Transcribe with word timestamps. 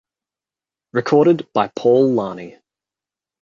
Recorded 0.93 1.47
by 1.53 1.67
Paul 1.75 2.13
Lani. 2.15 2.57